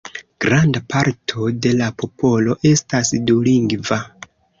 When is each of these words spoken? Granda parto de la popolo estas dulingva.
Granda 0.43 0.79
parto 0.93 1.45
de 1.65 1.73
la 1.81 1.89
popolo 2.03 2.57
estas 2.71 3.13
dulingva. 3.29 4.01